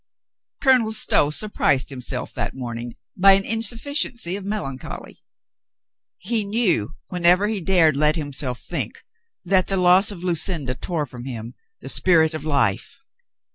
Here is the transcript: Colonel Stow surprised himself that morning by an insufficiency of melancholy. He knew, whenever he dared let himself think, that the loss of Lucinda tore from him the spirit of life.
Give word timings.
Colonel 0.63 0.93
Stow 0.93 1.29
surprised 1.29 1.91
himself 1.91 2.33
that 2.33 2.55
morning 2.55 2.95
by 3.15 3.33
an 3.33 3.45
insufficiency 3.45 4.35
of 4.35 4.43
melancholy. 4.43 5.21
He 6.17 6.43
knew, 6.43 6.95
whenever 7.09 7.47
he 7.47 7.61
dared 7.61 7.95
let 7.95 8.15
himself 8.15 8.61
think, 8.63 9.03
that 9.45 9.67
the 9.67 9.77
loss 9.77 10.09
of 10.09 10.23
Lucinda 10.23 10.73
tore 10.73 11.05
from 11.05 11.25
him 11.25 11.53
the 11.81 11.87
spirit 11.89 12.33
of 12.33 12.43
life. 12.43 12.97